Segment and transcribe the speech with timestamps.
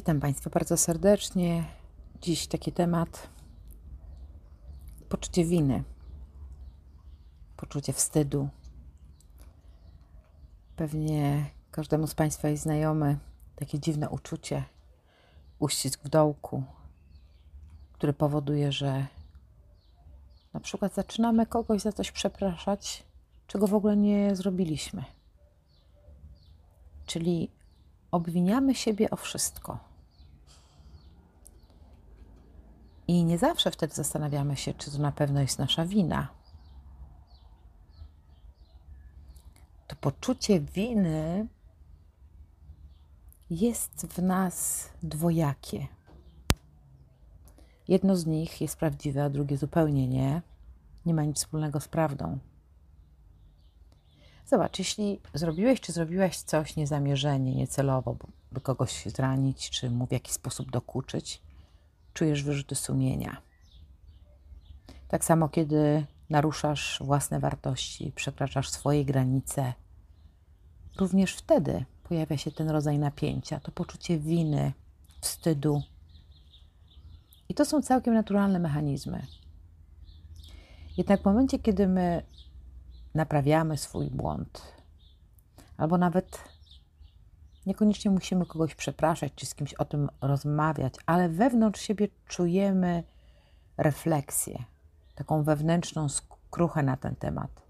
[0.00, 1.64] Witam Państwa bardzo serdecznie.
[2.20, 3.28] Dziś taki temat
[5.08, 5.84] poczucie winy,
[7.56, 8.48] poczucie wstydu.
[10.76, 13.16] Pewnie każdemu z Państwa jest znajome
[13.56, 14.64] takie dziwne uczucie,
[15.58, 16.64] uścisk w dołku,
[17.92, 19.06] który powoduje, że
[20.52, 23.04] na przykład zaczynamy kogoś za coś przepraszać,
[23.46, 25.04] czego w ogóle nie zrobiliśmy.
[27.06, 27.50] Czyli
[28.10, 29.89] obwiniamy siebie o wszystko
[33.10, 36.28] I nie zawsze wtedy zastanawiamy się, czy to na pewno jest nasza wina.
[39.86, 41.46] To poczucie winy
[43.50, 45.86] jest w nas dwojakie.
[47.88, 50.42] Jedno z nich jest prawdziwe, a drugie zupełnie nie.
[51.06, 52.38] Nie ma nic wspólnego z prawdą.
[54.46, 58.16] Zobacz, jeśli zrobiłeś czy zrobiłaś coś niezamierzenie, niecelowo,
[58.52, 61.42] by kogoś zranić, czy mu w jakiś sposób dokuczyć,
[62.14, 63.36] czujesz wyrzuty sumienia.
[65.08, 69.72] Tak samo, kiedy naruszasz własne wartości, przekraczasz swoje granice,
[70.98, 74.72] również wtedy pojawia się ten rodzaj napięcia, to poczucie winy,
[75.20, 75.82] wstydu.
[77.48, 79.26] I to są całkiem naturalne mechanizmy.
[80.96, 82.22] Jednak w momencie, kiedy my
[83.14, 84.62] naprawiamy swój błąd,
[85.76, 86.38] albo nawet
[87.70, 93.04] Niekoniecznie musimy kogoś przepraszać czy z kimś o tym rozmawiać, ale wewnątrz siebie czujemy
[93.76, 94.64] refleksję,
[95.14, 97.62] taką wewnętrzną skruchę na ten temat.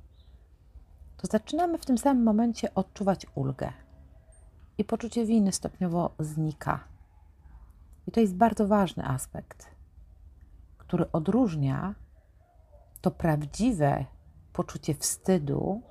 [1.17, 3.73] To zaczynamy w tym samym momencie odczuwać ulgę
[4.79, 6.85] i poczucie winy stopniowo znika.
[8.07, 9.67] I to jest bardzo ważny aspekt,
[10.79, 11.95] który odróżnia
[13.01, 14.05] to prawdziwe
[14.53, 15.83] poczucie wstydu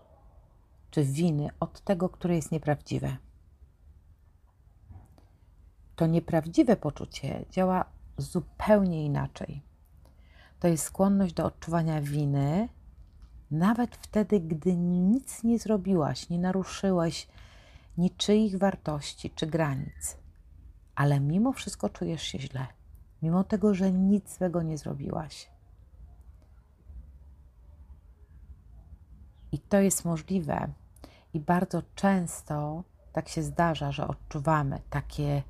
[0.92, 3.18] czy winy od tego, które jest nieprawdziwe
[6.00, 7.86] to nieprawdziwe poczucie działa
[8.18, 9.64] zupełnie inaczej.
[10.60, 12.70] To jest skłonność do odczuwania winy,
[13.52, 17.28] nawet wtedy, gdy nic nie zrobiłaś, nie naruszyłaś
[17.98, 20.18] niczyich wartości czy granic,
[20.96, 22.68] ale mimo wszystko czujesz się źle,
[23.22, 25.50] mimo tego, że nic złego nie zrobiłaś.
[29.52, 30.74] I to jest możliwe,
[31.34, 32.84] i bardzo często
[33.14, 35.44] tak się zdarza, że odczuwamy takie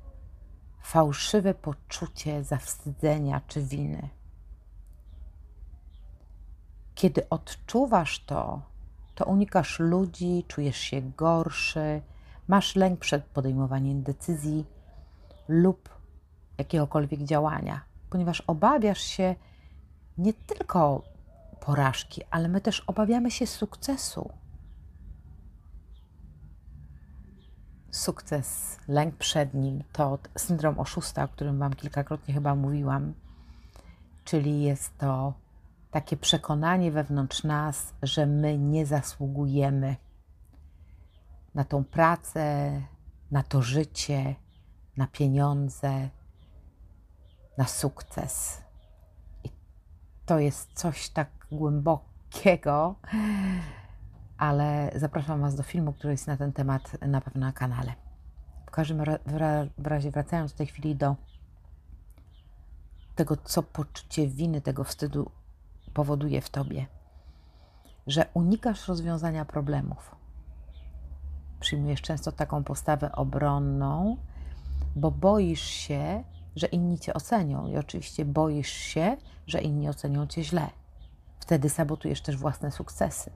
[0.80, 4.08] fałszywe poczucie zawstydzenia czy winy.
[6.94, 8.62] Kiedy odczuwasz to,
[9.14, 12.02] to unikasz ludzi, czujesz się gorszy,
[12.48, 14.66] masz lęk przed podejmowaniem decyzji
[15.48, 15.88] lub
[16.58, 17.80] jakiegokolwiek działania,
[18.10, 19.34] ponieważ obawiasz się
[20.18, 21.02] nie tylko
[21.60, 24.30] porażki, ale my też obawiamy się sukcesu.
[27.90, 33.14] Sukces, lęk przed nim, to syndrom oszusta, o którym Wam kilkakrotnie chyba mówiłam,
[34.24, 35.34] czyli jest to
[35.90, 39.96] takie przekonanie wewnątrz nas, że my nie zasługujemy
[41.54, 42.72] na tą pracę,
[43.30, 44.34] na to życie,
[44.96, 46.08] na pieniądze,
[47.58, 48.62] na sukces.
[49.44, 49.48] I
[50.26, 52.94] to jest coś tak głębokiego,
[54.40, 57.92] ale zapraszam Was do filmu, który jest na ten temat na pewno na kanale.
[58.66, 59.02] W każdym
[59.76, 61.16] razie, wracając w tej chwili do
[63.14, 65.30] tego, co poczucie winy, tego wstydu
[65.94, 66.86] powoduje w Tobie,
[68.06, 70.16] że unikasz rozwiązania problemów.
[71.60, 74.16] Przyjmujesz często taką postawę obronną,
[74.96, 76.24] bo boisz się,
[76.56, 80.70] że inni Cię ocenią i oczywiście boisz się, że inni ocenią Cię źle.
[81.40, 83.30] Wtedy sabotujesz też własne sukcesy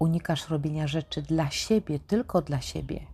[0.00, 3.06] unikasz robienia rzeczy dla siebie, tylko dla siebie.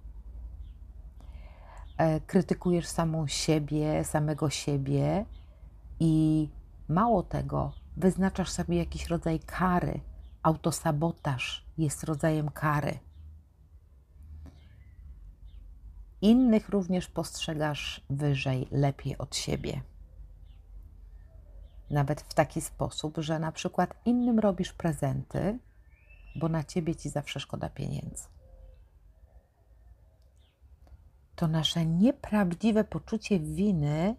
[1.99, 5.25] E, krytykujesz samą siebie, samego siebie
[6.01, 6.49] i
[6.89, 10.01] mało tego, wyznaczasz sobie jakiś rodzaj kary.
[10.43, 12.99] Autosabotaż jest rodzajem kary.
[16.23, 19.81] Innych również postrzegasz wyżej, lepiej od siebie.
[21.91, 25.59] Nawet w taki sposób, że na przykład innym robisz prezenty,
[26.38, 28.24] bo na ciebie ci zawsze szkoda pieniędzy.
[31.36, 34.16] To nasze nieprawdziwe poczucie winy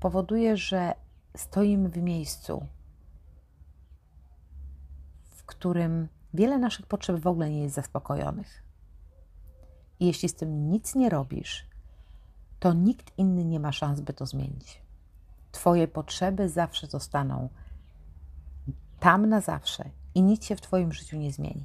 [0.00, 0.94] powoduje, że
[1.36, 2.66] stoimy w miejscu,
[5.30, 8.62] w którym wiele naszych potrzeb w ogóle nie jest zaspokojonych.
[10.00, 11.66] I jeśli z tym nic nie robisz,
[12.58, 14.82] to nikt inny nie ma szans, by to zmienić.
[15.52, 17.48] Twoje potrzeby zawsze zostaną
[19.00, 21.64] tam na zawsze i nic się w Twoim życiu nie zmieni.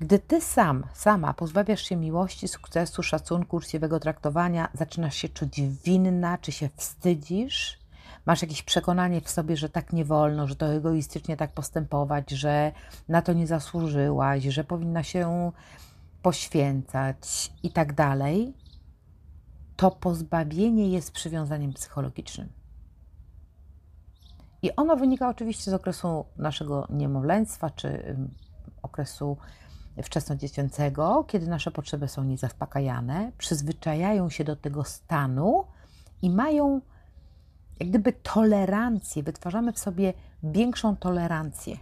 [0.00, 6.38] Gdy ty sam, sama pozbawiasz się miłości, sukcesu, szacunku, uczciwego traktowania, zaczynasz się czuć winna,
[6.38, 7.78] czy się wstydzisz,
[8.26, 12.72] masz jakieś przekonanie w sobie, że tak nie wolno, że to egoistycznie tak postępować, że
[13.08, 15.52] na to nie zasłużyłaś, że powinna się
[16.22, 18.54] poświęcać i tak dalej,
[19.76, 22.61] to pozbawienie jest przywiązaniem psychologicznym.
[24.62, 28.16] I ono wynika oczywiście z okresu naszego niemowlęctwa czy
[28.82, 29.36] okresu
[30.02, 35.64] wczesnodziecięcego, kiedy nasze potrzeby są niezaspokajane, przyzwyczajają się do tego stanu
[36.22, 36.80] i mają
[37.80, 40.12] jak gdyby tolerancję, wytwarzamy w sobie
[40.42, 41.76] większą tolerancję.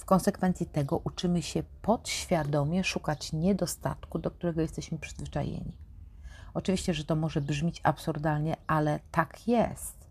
[0.00, 5.76] W konsekwencji tego uczymy się podświadomie szukać niedostatku, do którego jesteśmy przyzwyczajeni.
[6.54, 10.03] Oczywiście, że to może brzmieć absurdalnie, ale tak jest.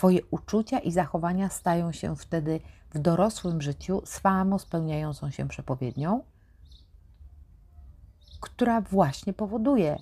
[0.00, 2.60] Twoje uczucia i zachowania stają się wtedy
[2.90, 6.24] w dorosłym życiu samo spełniającą się przepowiednią,
[8.40, 9.98] która właśnie powoduje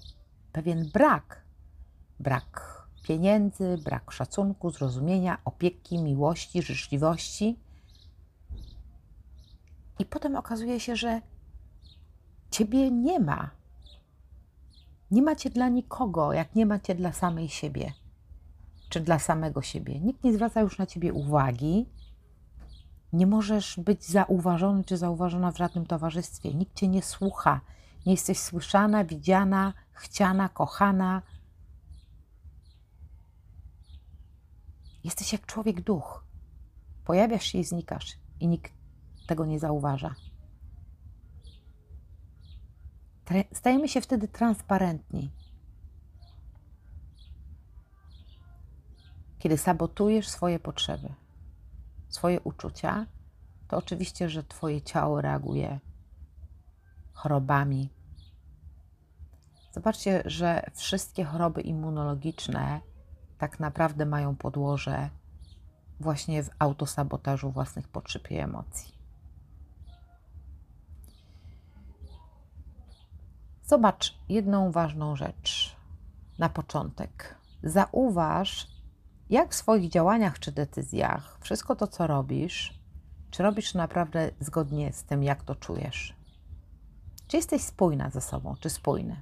[0.52, 1.42] pewien brak.
[2.20, 7.58] Brak pieniędzy, brak szacunku, zrozumienia, opieki, miłości, życzliwości.
[9.98, 11.20] I potem okazuje się, że
[12.50, 13.50] ciebie nie ma.
[15.10, 17.92] Nie macie dla nikogo, jak nie macie dla samej siebie
[18.88, 20.00] czy dla samego siebie.
[20.00, 21.86] Nikt nie zwraca już na ciebie uwagi.
[23.12, 26.54] Nie możesz być zauważony czy zauważona w żadnym towarzystwie.
[26.54, 27.60] Nikt cię nie słucha.
[28.06, 31.22] Nie jesteś słyszana, widziana, chciana, kochana.
[35.04, 36.24] Jesteś jak człowiek duch.
[37.04, 38.72] Pojawiasz się i znikasz, i nikt
[39.26, 40.14] tego nie zauważa.
[43.52, 45.30] Stajemy się wtedy transparentni.
[49.38, 51.08] Kiedy sabotujesz swoje potrzeby,
[52.08, 53.06] swoje uczucia,
[53.68, 55.80] to oczywiście, że Twoje ciało reaguje
[57.12, 57.90] chorobami.
[59.72, 62.80] Zobaczcie, że wszystkie choroby immunologiczne
[63.38, 65.10] tak naprawdę mają podłoże
[66.00, 68.98] właśnie w autosabotażu własnych potrzeb i emocji.
[73.64, 75.76] Zobacz jedną ważną rzecz
[76.38, 77.34] na początek.
[77.62, 78.66] Zauważ,
[79.30, 82.80] jak w swoich działaniach czy decyzjach, wszystko to, co robisz,
[83.30, 86.16] czy robisz naprawdę zgodnie z tym, jak to czujesz?
[87.28, 89.20] Czy jesteś spójna ze sobą, czy spójny?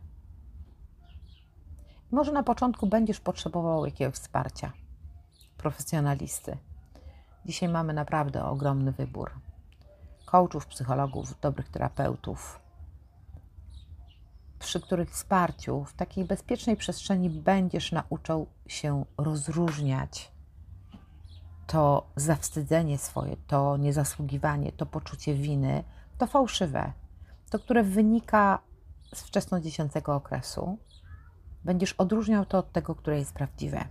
[2.10, 4.72] Może na początku będziesz potrzebował jakiegoś wsparcia,
[5.56, 6.56] profesjonalisty.
[7.44, 9.30] Dzisiaj mamy naprawdę ogromny wybór
[10.26, 12.60] coachów, psychologów, dobrych terapeutów,
[14.58, 20.32] przy których wsparciu w takiej bezpiecznej przestrzeni będziesz nauczył się rozróżniać
[21.66, 25.84] to zawstydzenie swoje, to niezasługiwanie, to poczucie winy,
[26.18, 26.92] to fałszywe,
[27.50, 28.58] to które wynika
[29.14, 30.78] z wczesnodziecięcego okresu.
[31.64, 33.84] Będziesz odróżniał to od tego, które jest prawdziwe.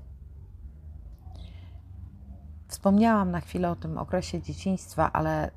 [2.68, 5.52] Wspomniałam na chwilę o tym okresie dzieciństwa, ale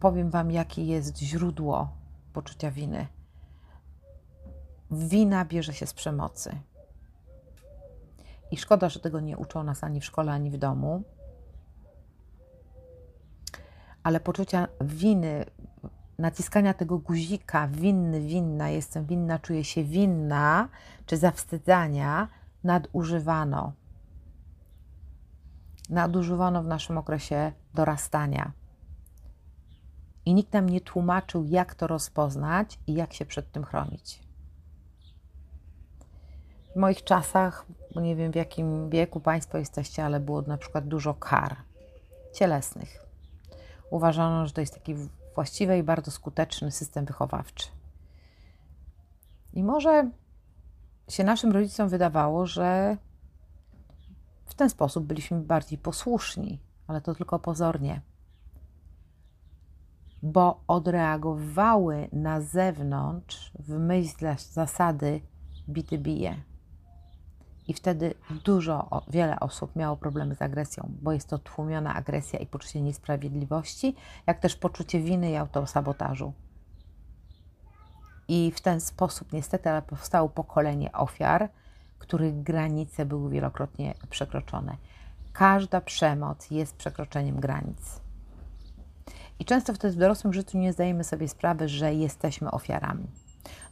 [0.00, 1.96] powiem Wam, jakie jest źródło
[2.32, 3.06] poczucia winy
[4.92, 6.56] wina bierze się z przemocy.
[8.50, 11.02] I szkoda, że tego nie uczą nas ani w szkole, ani w domu.
[14.02, 15.44] Ale poczucia winy,
[16.18, 20.68] naciskania tego guzika, winny, winna, jestem winna, czuję się winna,
[21.06, 22.28] czy zawstydzania,
[22.64, 23.72] nadużywano.
[25.90, 28.52] Nadużywano w naszym okresie dorastania.
[30.24, 34.31] I nikt nam nie tłumaczył, jak to rozpoznać i jak się przed tym chronić.
[36.72, 41.14] W moich czasach, nie wiem w jakim wieku Państwo jesteście, ale było na przykład dużo
[41.14, 41.56] kar
[42.34, 43.06] cielesnych.
[43.90, 44.94] Uważano, że to jest taki
[45.34, 47.68] właściwy i bardzo skuteczny system wychowawczy.
[49.52, 50.10] I może
[51.08, 52.96] się naszym rodzicom wydawało, że
[54.46, 58.00] w ten sposób byliśmy bardziej posłuszni, ale to tylko pozornie,
[60.22, 65.20] bo odreagowały na zewnątrz w myśl zasady
[65.68, 66.51] bity bije.
[67.68, 68.14] I wtedy
[68.44, 73.96] dużo, wiele osób miało problemy z agresją, bo jest to tłumiona agresja i poczucie niesprawiedliwości,
[74.26, 76.32] jak też poczucie winy i autosabotażu.
[78.28, 81.48] I w ten sposób niestety ale powstało pokolenie ofiar,
[81.98, 84.76] których granice były wielokrotnie przekroczone.
[85.32, 88.00] Każda przemoc jest przekroczeniem granic.
[89.38, 93.06] I często wtedy w dorosłym życiu nie zdajemy sobie sprawy, że jesteśmy ofiarami.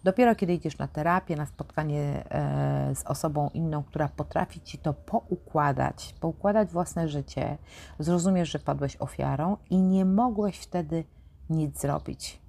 [0.05, 4.95] Dopiero kiedy idziesz na terapię, na spotkanie e, z osobą inną, która potrafi ci to
[4.95, 7.59] poukładać, poukładać własne życie,
[7.99, 11.05] zrozumiesz, że padłeś ofiarą i nie mogłeś wtedy
[11.51, 12.41] nic zrobić.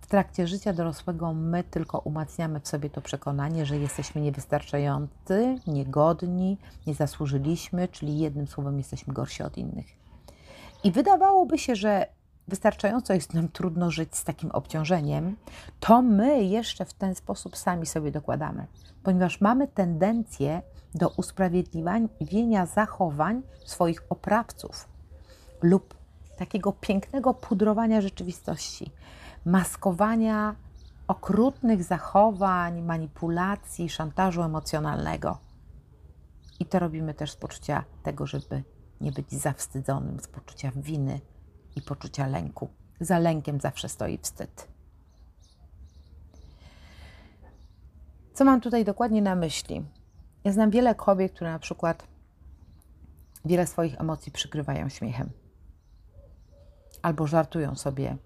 [0.00, 6.58] W trakcie życia dorosłego my tylko umacniamy w sobie to przekonanie, że jesteśmy niewystarczający, niegodni,
[6.86, 9.86] nie zasłużyliśmy, czyli jednym słowem jesteśmy gorsi od innych.
[10.84, 12.06] I wydawałoby się, że
[12.48, 15.36] wystarczająco jest nam trudno żyć z takim obciążeniem,
[15.80, 18.66] to my jeszcze w ten sposób sami sobie dokładamy,
[19.02, 20.62] ponieważ mamy tendencję
[20.94, 24.88] do usprawiedliwienia zachowań swoich oprawców
[25.62, 25.94] lub
[26.38, 28.90] takiego pięknego pudrowania rzeczywistości,
[29.44, 30.54] maskowania
[31.08, 35.38] okrutnych zachowań, manipulacji, szantażu emocjonalnego.
[36.60, 38.62] I to robimy też z poczucia tego, żeby
[39.00, 41.20] nie być zawstydzonym, z poczucia winy
[41.76, 42.68] i poczucia lęku.
[43.00, 44.68] Za lękiem zawsze stoi wstyd.
[48.34, 49.82] Co mam tutaj dokładnie na myśli?
[50.44, 52.06] Ja znam wiele kobiet, które na przykład
[53.44, 55.30] wiele swoich emocji przykrywają śmiechem
[57.02, 58.16] albo żartują sobie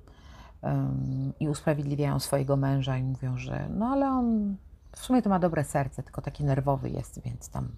[0.63, 4.57] um, i usprawiedliwiają swojego męża i mówią, że no ale on
[4.93, 7.69] w sumie to ma dobre serce, tylko taki nerwowy jest, więc tam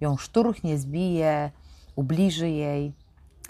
[0.00, 1.50] ją szturchnie zbije,
[1.96, 2.92] ubliży jej,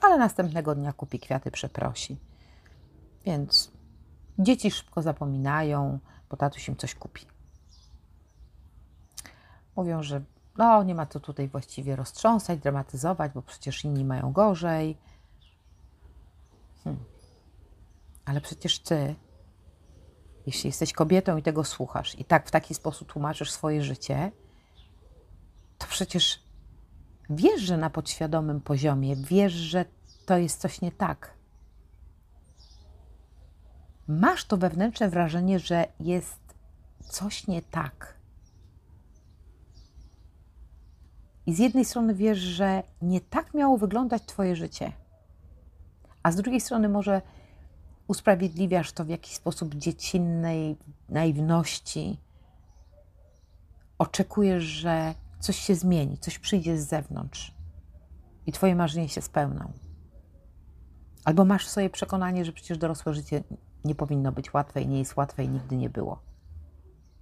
[0.07, 2.17] ale następnego dnia kupi kwiaty, przeprosi.
[3.25, 3.73] Więc
[4.39, 5.99] dzieci szybko zapominają,
[6.31, 7.27] bo tatuś im coś kupi.
[9.77, 10.23] Mówią, że
[10.57, 14.99] no, nie ma co tutaj właściwie roztrząsać, dramatyzować, bo przecież inni mają gorzej.
[16.85, 17.05] Hmm.
[18.25, 19.15] Ale przecież ty,
[20.47, 24.33] jeśli jesteś kobietą i tego słuchasz i tak w taki sposób tłumaczysz swoje życie,
[25.79, 26.46] to przecież
[27.31, 29.85] wiesz, że na podświadomym poziomie, wiesz, że
[30.27, 31.35] to jest coś nie tak.
[34.09, 36.41] Masz to wewnętrzne wrażenie, że jest
[37.09, 38.17] coś nie tak.
[41.47, 44.93] I z jednej strony wiesz, że nie tak miało wyglądać Twoje życie,
[46.23, 47.23] a z drugiej strony może
[48.07, 50.77] usprawiedliwiasz to w jakiś sposób dziecinnej
[51.09, 52.21] naiwności.
[53.99, 57.55] Oczekujesz, że coś się zmieni, coś przyjdzie z zewnątrz
[58.47, 59.73] i Twoje marzenia się spełną.
[61.25, 63.45] Albo masz sobie przekonanie, że przecież dorosłe życie
[63.85, 66.23] nie powinno być łatwe i nie jest łatwe i nigdy nie było.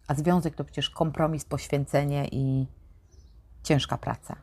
[0.07, 2.67] A związek to przecież kompromis, poświęcenie i
[3.63, 4.37] ciężka praca.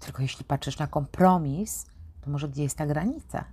[0.00, 1.86] Tylko jeśli patrzysz na kompromis,
[2.20, 3.44] to może gdzie jest ta granica?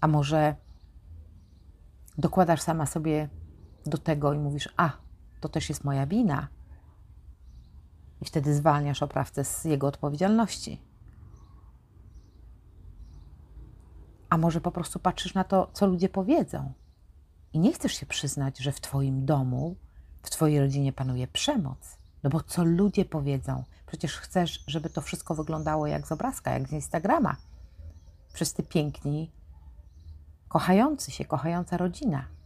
[0.00, 0.54] A może
[2.18, 3.28] dokładasz sama sobie
[3.86, 4.90] do tego i mówisz: A,
[5.40, 6.48] to też jest moja wina.
[8.20, 10.82] I wtedy zwalniasz oprawcę z jego odpowiedzialności.
[14.28, 16.72] A może po prostu patrzysz na to, co ludzie powiedzą.
[17.52, 19.76] I nie chcesz się przyznać, że w Twoim domu,
[20.22, 21.98] w Twojej rodzinie panuje przemoc.
[22.22, 23.64] No bo co ludzie powiedzą?
[23.86, 27.36] Przecież chcesz, żeby to wszystko wyglądało jak z obrazka, jak z Instagrama.
[28.32, 29.32] Wszyscy piękni,
[30.48, 32.37] kochający się, kochająca rodzina.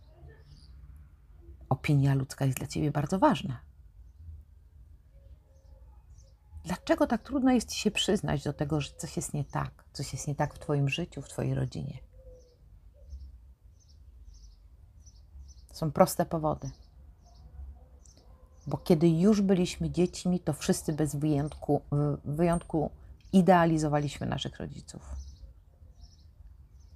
[1.82, 3.60] Opinia ludzka jest dla ciebie bardzo ważna.
[6.64, 10.12] Dlaczego tak trudno jest ci się przyznać do tego, że coś jest nie tak, coś
[10.12, 11.98] jest nie tak w Twoim życiu, w Twojej rodzinie?
[15.72, 16.70] Są proste powody.
[18.66, 21.82] Bo kiedy już byliśmy dziećmi, to wszyscy bez wyjątku,
[22.24, 22.90] wyjątku
[23.32, 25.02] idealizowaliśmy naszych rodziców.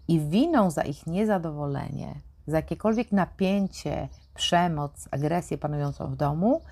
[0.08, 6.62] I winą za ich niezadowolenie, za jakiekolwiek napięcie, przemoc, agresję panującą w domu,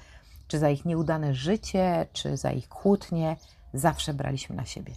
[0.48, 3.36] czy za ich nieudane życie, czy za ich kłótnie,
[3.74, 4.94] zawsze braliśmy na siebie.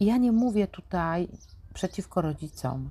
[0.00, 1.28] I ja nie mówię tutaj
[1.74, 2.90] przeciwko rodzicom,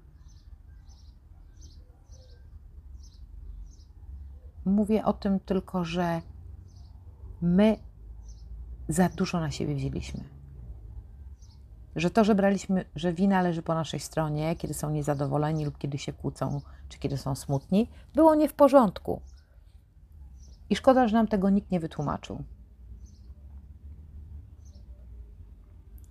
[4.65, 6.21] Mówię o tym tylko, że
[7.41, 7.77] my
[8.89, 10.35] za dużo na siebie wzięliśmy.
[11.96, 15.98] Że to, że braliśmy, że wina leży po naszej stronie, kiedy są niezadowoleni lub kiedy
[15.98, 19.22] się kłócą, czy kiedy są smutni, było nie w porządku.
[20.70, 22.44] I szkoda, że nam tego nikt nie wytłumaczył.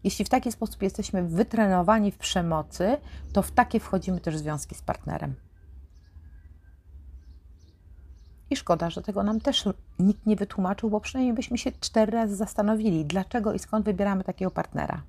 [0.05, 2.97] Jeśli w taki sposób jesteśmy wytrenowani w przemocy,
[3.33, 5.35] to w takie wchodzimy też związki z partnerem.
[8.51, 12.37] I szkoda, że tego nam też nikt nie wytłumaczył, bo przynajmniej byśmy się cztery razy
[12.37, 15.03] zastanowili, dlaczego i skąd wybieramy takiego partnera.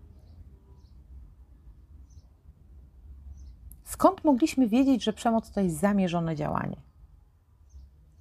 [3.85, 6.77] Skąd mogliśmy wiedzieć, że przemoc to jest zamierzone działanie?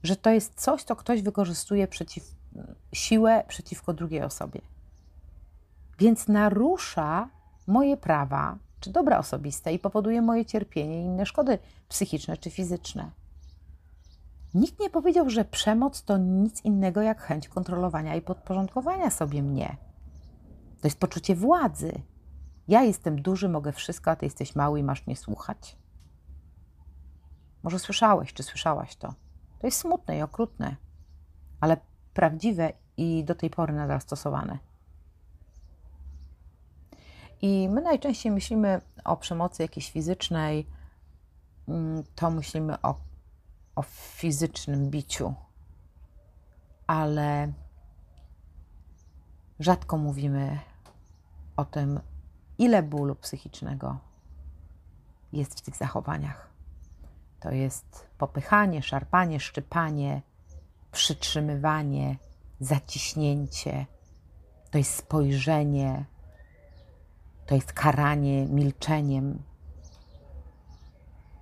[0.02, 2.34] Że to jest coś, co ktoś wykorzystuje przeciw,
[2.92, 4.60] siłę przeciwko drugiej osobie.
[5.98, 7.28] Więc narusza
[7.66, 13.10] moje prawa czy dobra osobiste i powoduje moje cierpienie i inne szkody psychiczne czy fizyczne.
[14.54, 19.76] Nikt nie powiedział, że przemoc to nic innego jak chęć kontrolowania i podporządkowania sobie mnie.
[20.80, 21.92] To jest poczucie władzy.
[22.68, 25.76] Ja jestem duży, mogę wszystko, a ty jesteś mały i masz mnie słuchać.
[27.62, 29.14] Może słyszałeś, czy słyszałaś to?
[29.58, 30.76] To jest smutne i okrutne,
[31.60, 31.76] ale
[32.14, 34.58] prawdziwe i do tej pory nadal stosowane.
[37.42, 40.66] I my najczęściej myślimy o przemocy jakiejś fizycznej,
[41.68, 42.94] mm, to myślimy o,
[43.76, 45.34] o fizycznym biciu,
[46.86, 47.52] ale
[49.60, 50.58] rzadko mówimy
[51.56, 52.00] o tym,
[52.58, 53.98] ile bólu psychicznego
[55.32, 56.48] jest w tych zachowaniach.
[57.40, 60.22] To jest popychanie, szarpanie, szczypanie,
[60.92, 62.16] przytrzymywanie,
[62.60, 63.86] zaciśnięcie,
[64.70, 66.04] to jest spojrzenie,
[67.46, 69.42] to jest karanie milczeniem.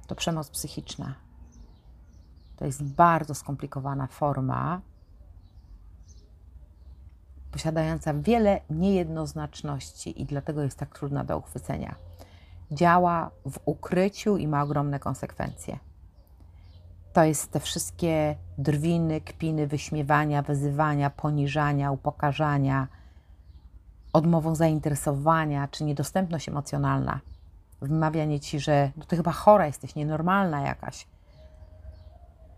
[0.06, 1.14] To przemoc psychiczna.
[2.56, 4.80] To jest bardzo skomplikowana forma,
[7.52, 11.94] posiadająca wiele niejednoznaczności i dlatego jest tak trudna do uchwycenia.
[12.70, 15.78] Działa w ukryciu i ma ogromne konsekwencje.
[17.12, 22.88] To jest te wszystkie drwiny, kpiny, wyśmiewania, wyzywania, poniżania, upokarzania,
[24.12, 27.20] odmową zainteresowania czy niedostępność emocjonalna.
[27.82, 31.06] Wymawianie ci, że no ty chyba chora jesteś, nienormalna jakaś.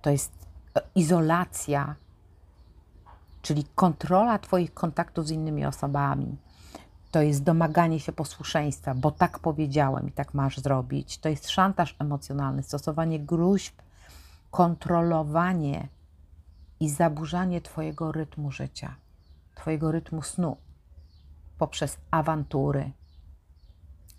[0.02, 0.32] To jest
[0.76, 1.94] e, izolacja,
[3.44, 6.36] czyli kontrola Twoich kontaktów z innymi osobami.
[7.10, 11.18] To jest domaganie się posłuszeństwa, bo tak powiedziałem i tak masz zrobić.
[11.18, 13.74] To jest szantaż emocjonalny, stosowanie gruźb,
[14.50, 15.88] kontrolowanie
[16.80, 18.94] i zaburzanie Twojego rytmu życia,
[19.54, 20.56] Twojego rytmu snu
[21.58, 22.92] poprzez awantury,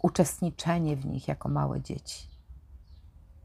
[0.01, 2.29] uczestniczenie w nich jako małe dzieci,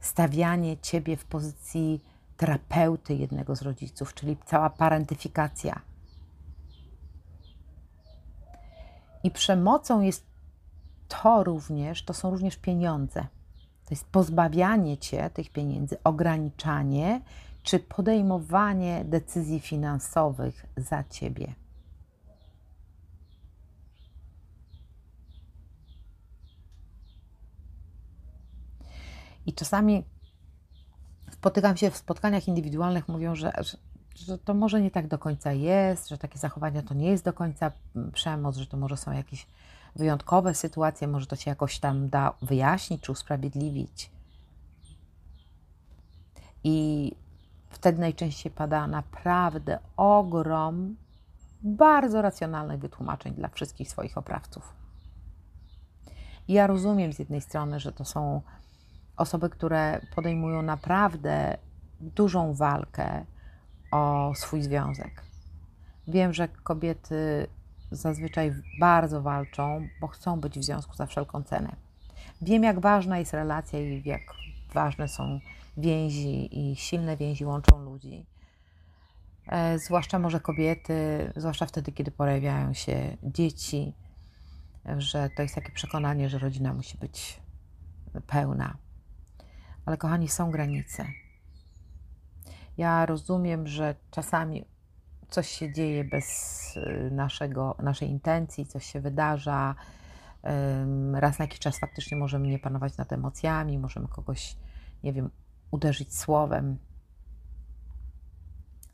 [0.01, 2.05] stawianie Ciebie w pozycji
[2.41, 5.81] terapeuty jednego z rodziców, czyli cała parentyfikacja.
[9.23, 10.27] I przemocą jest
[11.09, 13.21] to również, to są również pieniądze.
[13.85, 17.21] To jest pozbawianie cię tych pieniędzy, ograniczanie
[17.63, 21.55] czy podejmowanie decyzji finansowych za ciebie.
[29.47, 30.05] I czasami
[31.41, 33.79] spotykam się w spotkaniach indywidualnych, mówią, że, że,
[34.15, 37.33] że, to może nie tak do końca jest, że takie zachowania to nie jest do
[37.33, 37.73] końca
[38.13, 39.47] przemoc, że to może są jakieś
[39.97, 44.11] wyjątkowe sytuacje, może to się jakoś tam da wyjaśnić czy usprawiedliwić.
[46.65, 47.13] I
[47.71, 50.97] wtedy najczęściej pada naprawdę ogrom
[51.63, 54.75] bardzo racjonalnych wytłumaczeń dla wszystkich swoich oprawców.
[56.49, 58.43] Ja rozumiem z jednej strony, że to są
[59.21, 61.57] osoby, które podejmują naprawdę
[62.01, 63.25] dużą walkę
[63.91, 65.23] o swój związek.
[66.09, 67.47] Wiem, że kobiety
[67.91, 71.77] zazwyczaj bardzo walczą, bo chcą być w związku za wszelką cenę.
[72.43, 74.21] Wiem, jak ważna jest relacja i jak
[74.75, 75.41] ważne są
[75.77, 78.27] więzi i silne więzi łączą ludzi.
[79.47, 83.95] E, zwłaszcza może kobiety, zwłaszcza wtedy, kiedy pojawiają się dzieci,
[84.99, 87.41] że to jest takie przekonanie, że rodzina musi być
[88.27, 88.77] pełna.
[89.87, 91.07] Ale kochani, są granice.
[92.77, 94.65] Ja rozumiem, że czasami
[95.31, 96.27] coś się dzieje bez
[96.77, 99.75] y, naszego, naszej intencji, coś się wydarza.
[101.13, 104.57] Raz na jakiś czas faktycznie możemy nie panować nad emocjami, możemy kogoś,
[105.03, 105.31] nie wiem,
[105.71, 106.79] uderzyć słowem.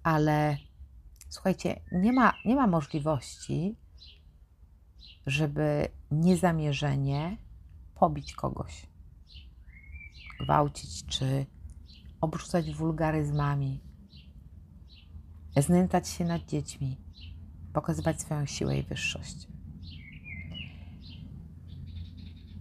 [0.03, 0.57] Ale
[1.29, 3.77] słuchajcie, nie ma, nie ma możliwości,
[5.27, 7.37] żeby niezamierzenie
[7.95, 8.87] pobić kogoś
[10.41, 11.47] gwałcić czy
[12.21, 13.81] obrzucać wulgaryzmami,
[15.57, 16.97] znęcać się nad dziećmi,
[17.73, 19.49] pokazywać swoją siłę i wyższość.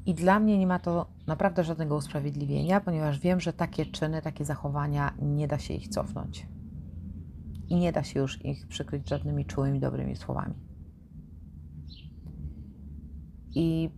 [0.06, 4.46] I dla mnie nie ma to naprawdę żadnego usprawiedliwienia, ponieważ wiem, że takie czyny, takie
[4.46, 6.48] zachowania nie da się ich cofnąć.
[7.68, 10.54] I nie da się już ich przykryć żadnymi czułymi, dobrymi słowami.
[13.56, 13.90] I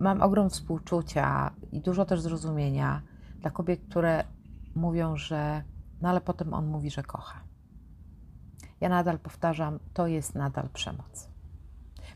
[0.00, 3.02] mam ogrom współczucia i dużo też zrozumienia
[3.40, 4.24] dla kobiet, które
[4.74, 5.62] mówią, że
[6.00, 7.40] no ale potem on mówi, że kocha.
[8.80, 11.28] Ja nadal powtarzam, to jest nadal przemoc.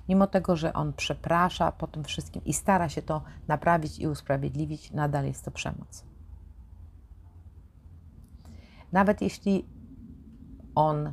[0.09, 4.91] Mimo tego, że on przeprasza po tym wszystkim i stara się to naprawić i usprawiedliwić,
[4.91, 6.05] nadal jest to przemoc.
[8.93, 9.67] Nawet jeśli
[10.75, 11.12] on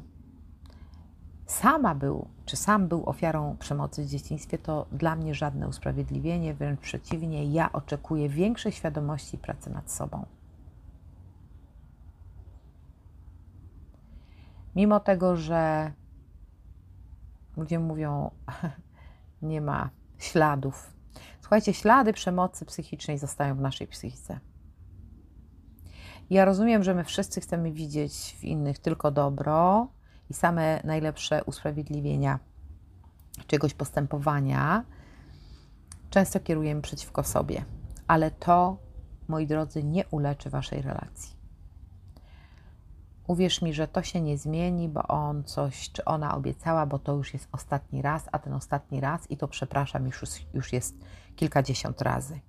[1.52, 6.80] sama był, czy sam był ofiarą przemocy w dzieciństwie, to dla mnie żadne usprawiedliwienie, wręcz
[6.80, 10.26] przeciwnie, ja oczekuję większej świadomości pracy nad sobą.
[14.76, 15.92] Mimo tego, że
[17.58, 18.32] ludzie mówią,
[19.42, 20.94] nie ma śladów.
[21.42, 24.40] Słuchajcie, ślady przemocy psychicznej zostają w naszej psychice.
[26.30, 29.88] Ja rozumiem, że my wszyscy chcemy widzieć w innych tylko dobro
[30.30, 32.40] i same najlepsze usprawiedliwienia
[33.48, 34.84] czegoś postępowania.
[36.10, 37.66] Często kierujemy przeciwko sobie,
[38.08, 38.78] ale to,
[39.28, 41.40] moi drodzy, nie uleczy waszej relacji.
[43.28, 47.14] Uwierz mi, że to się nie zmieni, bo on coś, czy ona obiecała, bo to
[47.14, 50.96] już jest ostatni raz, a ten ostatni raz, i to przepraszam, już, już jest
[51.36, 52.40] kilkadziesiąt razy.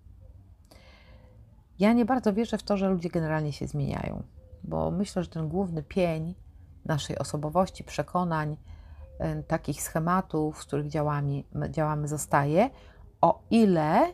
[1.78, 4.22] Ja nie bardzo wierzę w to, że ludzie generalnie się zmieniają,
[4.64, 6.34] bo myślę, że ten główny pień
[6.84, 8.56] naszej osobowości, przekonań,
[9.46, 12.70] takich schematów, z których działamy, działamy zostaje,
[13.20, 14.12] o ile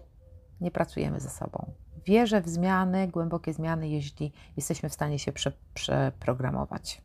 [0.61, 1.73] nie pracujemy ze sobą.
[2.07, 7.03] Wierzę w zmiany, głębokie zmiany, jeśli jesteśmy w stanie się prze, przeprogramować.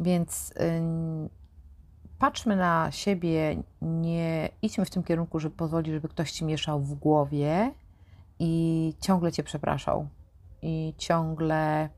[0.00, 0.54] Więc
[2.18, 6.94] patrzmy na siebie, nie idźmy w tym kierunku, żeby pozwolić, żeby ktoś ci mieszał w
[6.94, 7.74] głowie
[8.38, 10.08] i ciągle cię przepraszał.
[10.62, 11.88] I ciągle,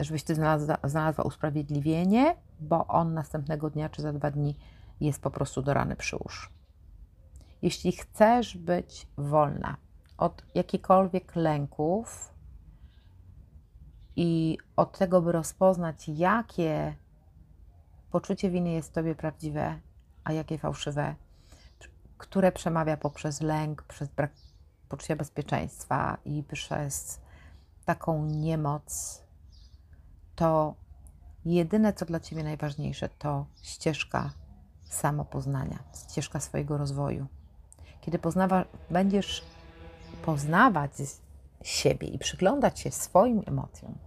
[0.00, 4.56] żebyś ty znalazła, znalazła usprawiedliwienie, bo on następnego dnia czy za dwa dni
[5.00, 6.52] jest po prostu do rany przyłóż.
[7.62, 9.76] Jeśli chcesz być wolna
[10.18, 12.34] od jakichkolwiek lęków
[14.16, 16.96] i od tego, by rozpoznać, jakie
[18.10, 19.80] poczucie winy jest tobie prawdziwe,
[20.24, 21.14] a jakie fałszywe,
[22.18, 24.32] które przemawia poprzez lęk, przez brak
[24.88, 27.20] poczucia bezpieczeństwa i przez
[27.86, 29.22] taką niemoc,
[30.34, 30.74] to
[31.44, 34.30] jedyne, co dla ciebie najważniejsze, to ścieżka
[34.84, 35.78] samopoznania,
[36.10, 37.26] ścieżka swojego rozwoju.
[38.00, 39.44] Kiedy poznawa, będziesz
[40.24, 40.90] poznawać
[41.62, 43.98] siebie i przyglądać się swoim emocjom,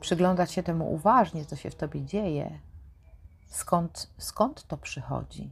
[0.00, 2.58] przyglądać się temu uważnie, co się w tobie dzieje,
[3.48, 5.50] skąd, skąd to przychodzi,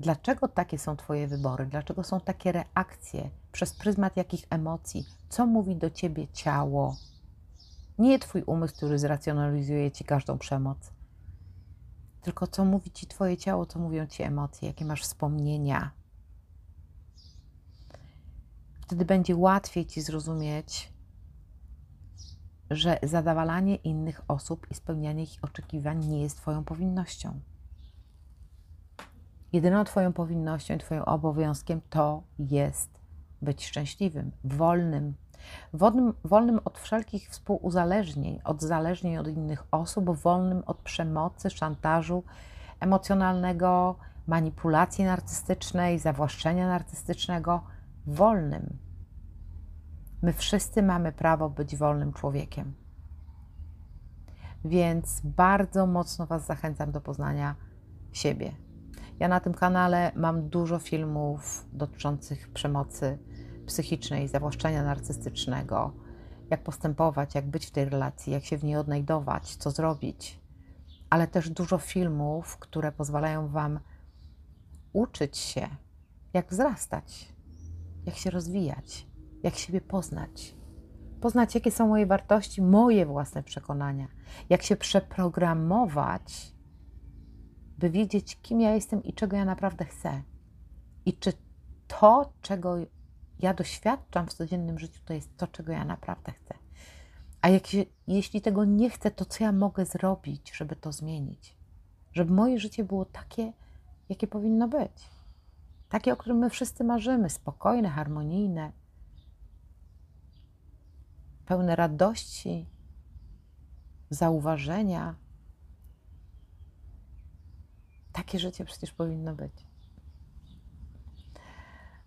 [0.00, 5.76] dlaczego takie są Twoje wybory, dlaczego są takie reakcje, przez pryzmat jakich emocji, co mówi
[5.76, 6.96] do ciebie ciało.
[7.98, 10.78] Nie Twój umysł, który zracjonalizuje ci każdą przemoc,
[12.22, 15.90] tylko co mówi ci Twoje ciało, co mówią ci emocje, jakie masz wspomnienia.
[18.80, 20.92] Wtedy będzie łatwiej ci zrozumieć,
[22.70, 27.40] że zadawalanie innych osób i spełnianie ich oczekiwań nie jest Twoją powinnością.
[29.52, 33.00] Jedyną Twoją powinnością i Twoim obowiązkiem to jest
[33.42, 35.14] być szczęśliwym, wolnym,
[35.72, 42.22] wolnym, wolnym od wszelkich współuzależnień, od zależnień od innych osób, wolnym od przemocy, szantażu
[42.80, 47.62] emocjonalnego, manipulacji narcystycznej, zawłaszczenia narcystycznego,
[48.06, 48.78] wolnym.
[50.22, 52.74] My wszyscy mamy prawo być wolnym człowiekiem.
[54.64, 57.54] Więc bardzo mocno Was zachęcam do poznania
[58.12, 58.67] siebie.
[59.20, 63.18] Ja na tym kanale mam dużo filmów dotyczących przemocy
[63.66, 65.92] psychicznej, zawłaszczenia narcystycznego,
[66.50, 70.40] jak postępować, jak być w tej relacji, jak się w niej odnajdować, co zrobić,
[71.10, 73.80] ale też dużo filmów, które pozwalają Wam
[74.92, 75.68] uczyć się,
[76.32, 77.32] jak wzrastać,
[78.06, 79.06] jak się rozwijać,
[79.42, 80.54] jak siebie poznać.
[81.20, 84.08] Poznać, jakie są moje wartości, moje własne przekonania,
[84.50, 86.57] jak się przeprogramować,
[87.78, 90.22] by wiedzieć, kim ja jestem i czego ja naprawdę chcę.
[91.06, 91.32] I czy
[91.88, 92.76] to, czego
[93.38, 96.54] ja doświadczam w codziennym życiu, to jest to, czego ja naprawdę chcę.
[97.40, 101.56] A jak się, jeśli tego nie chcę, to co ja mogę zrobić, żeby to zmienić?
[102.12, 103.52] Żeby moje życie było takie,
[104.08, 105.10] jakie powinno być.
[105.88, 108.72] Takie, o którym my wszyscy marzymy, spokojne, harmonijne,
[111.46, 112.66] pełne radości,
[114.10, 115.14] zauważenia.
[118.18, 119.52] Takie życie przecież powinno być.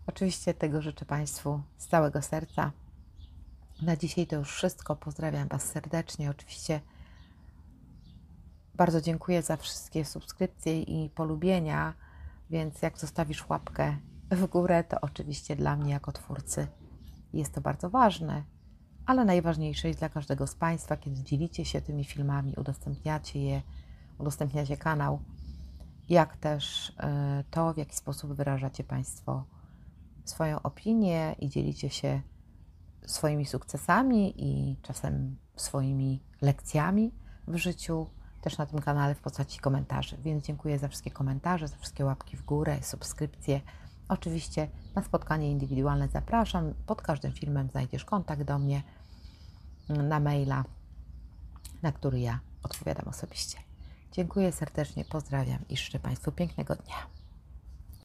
[0.07, 2.71] Oczywiście tego życzę Państwu z całego serca.
[3.81, 4.95] Na dzisiaj to już wszystko.
[4.95, 6.29] Pozdrawiam Was serdecznie.
[6.29, 6.81] Oczywiście
[8.75, 11.93] bardzo dziękuję za wszystkie subskrypcje i polubienia,
[12.49, 13.97] więc jak zostawisz łapkę
[14.31, 16.67] w górę, to oczywiście dla mnie jako twórcy
[17.33, 18.43] jest to bardzo ważne,
[19.05, 23.61] ale najważniejsze jest dla każdego z Państwa, kiedy dzielicie się tymi filmami, udostępniacie je,
[24.17, 25.19] udostępniacie kanał,
[26.11, 29.43] jak też e, to, w jaki sposób wyrażacie Państwo
[30.25, 32.21] swoją opinię i dzielicie się
[33.05, 37.11] swoimi sukcesami i czasem swoimi lekcjami
[37.47, 38.07] w życiu,
[38.41, 40.17] też na tym kanale w postaci komentarzy.
[40.17, 43.61] Więc dziękuję za wszystkie komentarze, za wszystkie łapki w górę, subskrypcje.
[44.09, 46.73] Oczywiście na spotkanie indywidualne zapraszam.
[46.85, 48.83] Pod każdym filmem znajdziesz kontakt do mnie
[49.89, 50.63] na maila,
[51.81, 53.70] na który ja odpowiadam osobiście.
[54.11, 57.20] Dziękuję serdecznie, pozdrawiam i życzę Państwu pięknego dnia.